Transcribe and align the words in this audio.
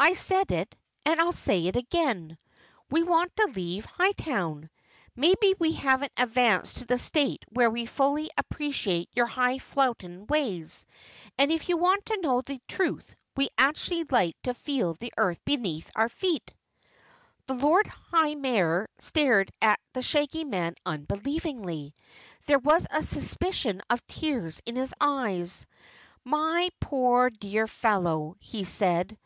"I 0.00 0.14
said 0.14 0.50
it 0.50 0.74
and 1.04 1.20
I'll 1.20 1.30
say 1.30 1.66
it 1.66 1.76
again 1.76 2.38
we 2.90 3.02
want 3.02 3.36
to 3.36 3.52
leave 3.54 3.84
Hightown! 3.84 4.70
Maybe 5.14 5.54
we 5.58 5.72
haven't 5.72 6.12
advanced 6.16 6.78
to 6.78 6.86
the 6.86 6.98
state 6.98 7.44
where 7.50 7.68
we 7.68 7.82
can 7.82 7.88
fully 7.88 8.30
appreciate 8.38 9.10
your 9.12 9.26
hi 9.26 9.58
falutin' 9.58 10.26
ways, 10.26 10.86
and 11.36 11.52
if 11.52 11.68
you 11.68 11.76
want 11.76 12.06
to 12.06 12.18
know 12.22 12.40
the 12.40 12.62
truth 12.66 13.14
we 13.36 13.50
actually 13.58 14.04
like 14.04 14.40
to 14.44 14.54
feel 14.54 14.94
the 14.94 15.12
earth 15.18 15.44
beneath 15.44 15.90
our 15.94 16.08
feet." 16.08 16.54
The 17.46 17.52
Lord 17.52 17.86
High 17.88 18.36
Mayor 18.36 18.88
stared 18.96 19.52
at 19.60 19.80
the 19.92 20.00
Shaggy 20.00 20.44
Man 20.44 20.76
unbelievingly. 20.86 21.92
There 22.46 22.58
was 22.58 22.86
a 22.90 23.02
suspicion 23.02 23.82
of 23.90 24.00
tears 24.06 24.62
in 24.64 24.76
his 24.76 24.94
eyes. 24.98 25.66
"My 26.24 26.70
poor, 26.80 27.28
dear 27.28 27.66
fellow," 27.66 28.34
he 28.40 28.64
said. 28.64 29.18